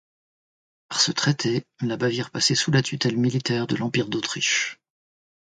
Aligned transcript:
Par 0.89 0.99
ce 0.99 1.11
traité, 1.11 1.63
la 1.81 1.95
Bavière 1.95 2.31
passait 2.31 2.55
sous 2.55 2.71
la 2.71 2.81
tutelle 2.81 3.17
militaire 3.17 3.67
de 3.67 3.75
l'Empire 3.75 4.07
d'Autriche. 4.07 4.79